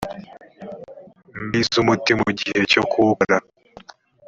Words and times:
mbi 1.43 1.59
z 1.67 1.71
umuti 1.81 2.11
mu 2.21 2.29
gihe 2.39 2.59
cyo 2.71 2.81
kuwukora 2.91 3.37